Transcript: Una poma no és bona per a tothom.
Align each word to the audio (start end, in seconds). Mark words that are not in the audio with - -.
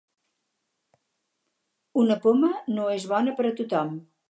Una 2.05 2.17
poma 2.25 2.51
no 2.73 2.91
és 2.97 3.07
bona 3.15 3.39
per 3.41 3.49
a 3.51 3.55
tothom. 3.63 3.97